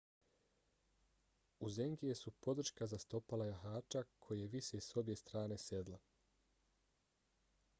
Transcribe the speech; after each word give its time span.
uzengije 1.67 2.15
su 2.21 2.31
podrška 2.47 2.87
za 2.93 2.99
stopala 3.03 3.47
jahača 3.49 4.03
koje 4.25 4.47
vise 4.55 4.81
s 4.87 4.99
obje 5.03 5.19
strane 5.23 5.59
sedla 5.65 6.01